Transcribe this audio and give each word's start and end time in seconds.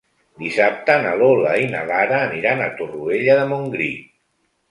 Dissabte 0.43 0.93
na 1.01 1.09
Lola 1.19 1.51
i 1.65 1.67
na 1.75 1.83
Lara 1.91 2.17
aniran 2.29 2.63
a 2.63 2.71
Torroella 2.79 3.35
de 3.41 3.47
Montgrí. 3.53 3.93